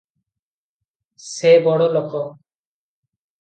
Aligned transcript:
ସେ 1.25 1.51
ବଡ଼ 1.67 1.91
ଲୋକ। 1.99 2.23